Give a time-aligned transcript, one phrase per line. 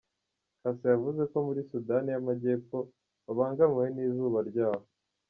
[0.61, 2.77] Cassa yavuze ko muri Sudani y’Amajyepfo
[3.25, 4.83] babangamiwe n’Izuba ryaho.